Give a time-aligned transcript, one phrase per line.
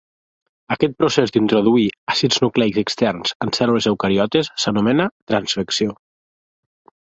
[0.75, 1.83] Aquest procés d'introduir
[2.15, 5.99] àcids nucleics externs en cèl·lules eucariotes s'anomena transfecció.